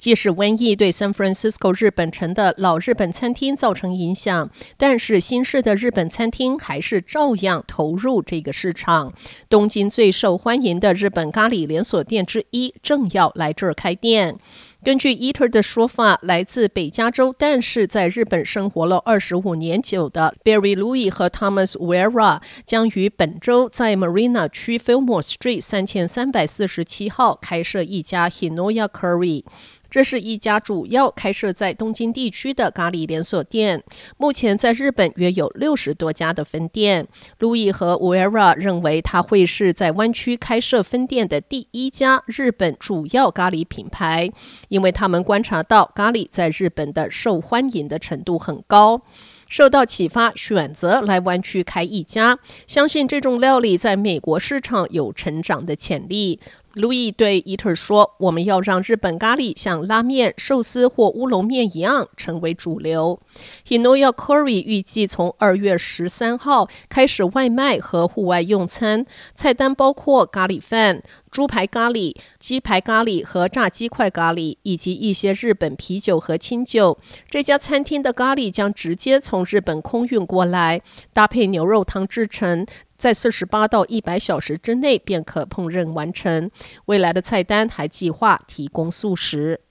[0.00, 9.12] 即使瘟疫对 San Francisco 日本城的老日本餐厅造成影响，但是新式的日本餐厅还是照样投入这个市场。
[9.48, 14.38] 东京最受欢迎的日本咖喱连锁店之一正要来这儿开店。
[14.82, 29.44] 根据 Eater 的说法，来自北加州，但是在日本生活了二十五年久的 Barry Louis 和 Thomas Vera 将于本周在 Marina 区 Fillmore Street 三千三百四十七号开设一家 Hinoya Curry。
[29.90, 33.82] 这是一家主要开设在东京地区的咖喱连锁店，
[34.16, 37.08] 目前在日本约有六十多家的分店。
[37.40, 44.30] 路易和乌埃拉认为，它会是在湾区开设分店的第一家日本主要咖喱品牌，
[44.70, 49.02] 因为他们观察到咖喱在日本的受欢迎的程度很高。
[49.48, 56.38] 受到启发，选择来湾区开一家，相信这种料理在美国市场有成长的潜力。
[56.74, 63.18] 路易对 Eater 说：“我们要让日本咖喱像拉面、寿司或乌龙面一样成为主流。
[63.66, 69.04] Hinoya Curry 预计从二月十三号开始外卖和户外用餐，
[69.34, 76.96] 菜单包括咖喱饭、猪排咖喱、鸡排咖喱和炸鸡块咖喱，以及一些日本啤酒和清酒。
[77.28, 80.80] 这家餐厅的咖喱将直接从日本空运过来，
[81.12, 82.64] 搭配牛肉汤制成。”
[83.00, 86.50] 在四十八到一百小时之内便可烹饪完成。
[86.84, 89.62] 未来的菜单还计划提供素食。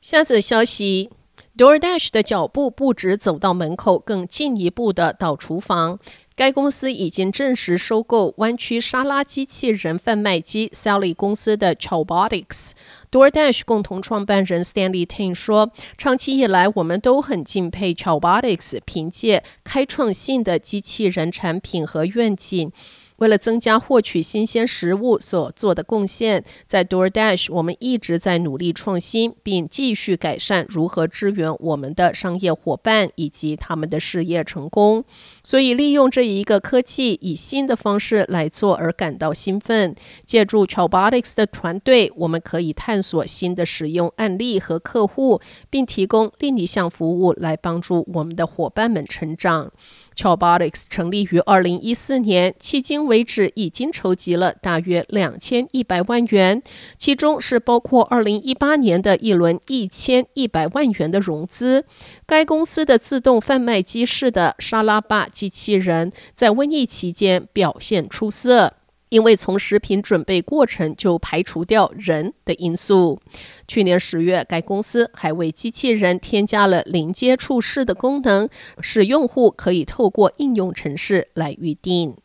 [0.00, 1.10] 下则消息
[1.56, 5.98] ：DoorDash 的脚步不止走到门口，更进一步的到厨房。
[6.34, 12.72] 该公司已经证实收购湾区沙拉机器人贩卖机 Sally 公司的 Chobotics。
[13.10, 22.70] DoorDash 共同创办人 Stanley Tang 说：“长期以来，我们都很敬佩 Chobotics，凭借开创性的机器人产品和愿景。”
[23.16, 35.04] 为了增加获取新鲜食物所做的贡献，在 DoorDash，我们一直在努力创新，并继续改善如何支援我们的商业伙伴以及他们的事业成功。
[35.42, 39.94] 所以，利用这一个科技以新的方式来做而感到兴奋。
[40.24, 45.40] 借助 Chobotics 的团队，我们可以探索新的使用案例和客户，
[45.70, 49.72] 并提供另一项服务来帮助我们的伙伴们成长。
[50.16, 56.62] Chobotics 成立于二零一四年，迄今为止已经筹集了大约两千一百万元，
[56.96, 61.84] 其中是包括二零一八年的一轮一千一百万元的融资。
[62.24, 68.72] 该公司的自动贩卖机式的沙拉吧机器人在瘟疫期间表现出色。
[69.08, 73.20] 因为从食品准备过程就排除掉人的因素。
[73.68, 78.48] 去年十月，该公司还为机器人添加了零接触式的功能，
[78.80, 82.16] 使用户可以透过应用程式来预定。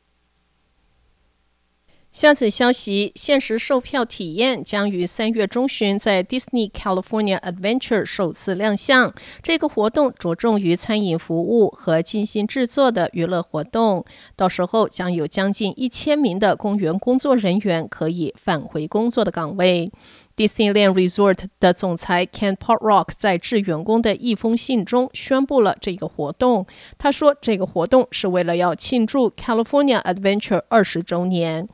[2.12, 9.14] 下次消息，限时售票体验将于三月中旬在 Disney California Adventure 首次亮相。
[9.42, 14.04] 这个活动着重于餐饮服务和精心制作的娱乐活动。
[14.36, 19.90] 到时候将有将近一千名的公园工作人员可以返回工作的岗位。
[20.36, 26.66] Disneyland Resort 的总裁 Ken Potrock 在致员工的一封信中宣布了这个活动。
[26.98, 31.70] 他说：“这个活动是为了要庆祝 California Adventure 二十周年。”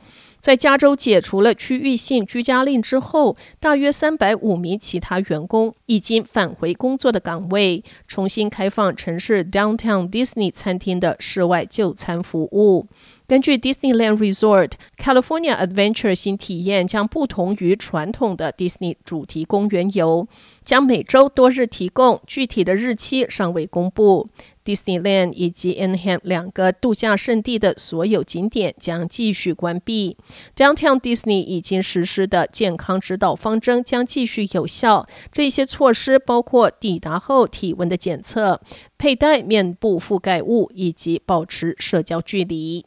[0.48, 12.88] 在加州解除了区域性居家令之后，大约三百五名其他员工已经返回工作的岗位，重新开放城市 Downtown Disney 餐厅的室外就餐服务。
[13.28, 20.30] 根据 Disneyland Resort California Adventure 新体验将不同于传统的 Disney 主题公园游，
[20.64, 24.30] 将每周多日提供，具体的日期尚未公布。
[24.68, 30.18] Disneyland 以及 Anaheim 两个度假胜地的所有景点将继续关闭。
[30.58, 35.08] Downtown Disney 已经实施的健康指导方针将继续有效。
[35.32, 38.60] 这些措施包括抵达后体温的检测、
[38.98, 42.86] 佩戴面部覆盖物以及保持社交距离。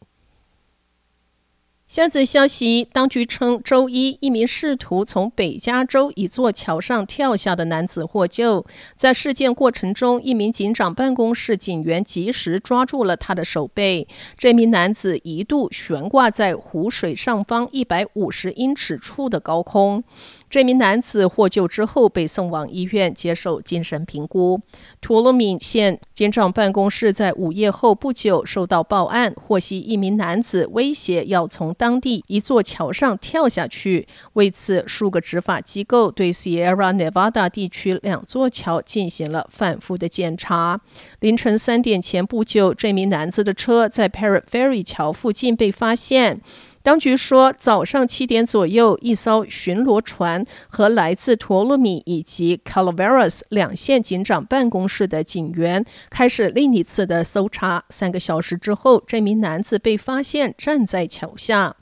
[1.90, 8.64] 下则消息，当局称，周一一名试图从北加州一座桥上跳下的男子获救。
[8.94, 14.06] 在事件过程中，一名警长办公室警员及时抓住了他的手背。
[14.38, 20.04] 这名男子一度悬挂在湖水上方一百五十英尺处的高空。
[20.50, 24.60] 这名男子获救之后被送往医院接受精神评估。
[25.00, 34.08] 图罗敏县警长办公室在午夜后不久收到报案，获悉一名男子威胁要从当地一座桥上跳下去。
[34.32, 40.80] 为此，数个执法机构对 Sierra Nevada 地区两座桥进行了反复的检查。
[41.20, 46.40] 凌晨三点前不久，这名男子的车在 Parrot Ferry 桥附近被发现。
[46.82, 57.84] 当局说，早上七点左右，一艘巡逻船和来自托洛米以及 Calaveras 两县警长办公室的警员开始另一次的搜查。
[57.90, 61.76] 三个小时之后，这名男子被发现站在桥下。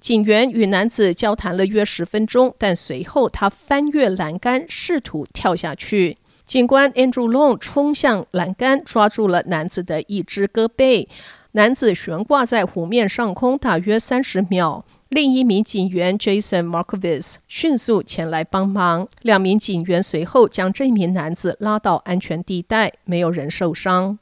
[0.00, 6.18] 警员与男子交谈了约十分钟，但随后他翻越栏杆，试图跳下去。
[6.44, 11.06] 警官 Andrew Long 冲向栏杆，抓住了男子的一只胳膊。
[11.52, 19.08] 男子悬挂在湖面上空大约三十秒，另一名警员 Jason Markovitz 迅速前来帮忙。
[19.22, 24.20] 两名警员随后将这名男子拉到安全地带，没有人受伤。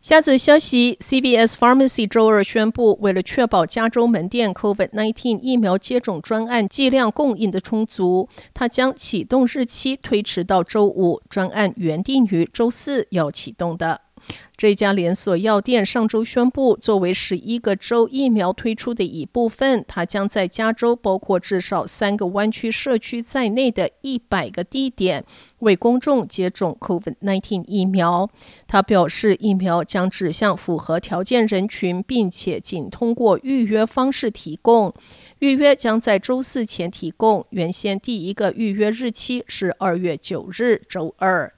[0.00, 14.00] 下则消息：CVS Pharmacy 周二宣布，为了确保加州门店 COVID-19 疫苗接种专案剂量供应的充足，它将启动日期推迟到周五，专案原定于周四要启动的。
[14.56, 25.24] 这家连锁药店上周宣布，作为十一个州疫苗推出的一部分，它将在加州包括至少三个湾区社区在内的一百个地点
[25.60, 28.28] 为公众接种 COVID-19 疫苗。
[28.66, 34.92] 他表示，疫苗将指向符合条件人群，并且仅通过预约方式提供。
[35.38, 41.50] 预约将在周四前提供，原先第一个预约日期是二月九日，周二。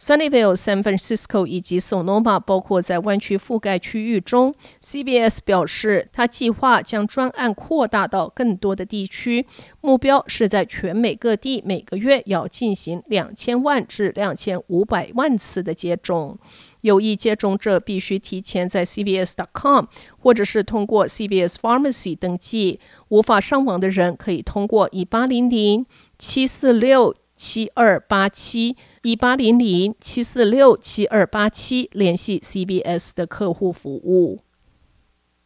[0.00, 4.54] Sunnyvale、San Francisco 以及 Sonoma 包括在湾区覆盖区域中。
[4.80, 9.46] ，CBS 表示，他计划将专案扩大到更多的地区，
[9.80, 16.38] 目标是在全美各地每个月要进行两千万至两千五百万次的接种。
[16.82, 19.86] 有意接种者必须提前在 CBS.com
[20.16, 22.78] 或者是通过 CBS Pharmacy 登记。
[23.08, 25.84] 无法上网的人可以通过一八零零
[26.16, 28.76] 七四六七二八七。
[29.08, 34.38] 一八零零七四六七二八七联系 C B S 的客户服务。